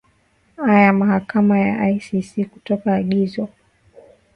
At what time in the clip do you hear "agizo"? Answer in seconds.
3.01-3.43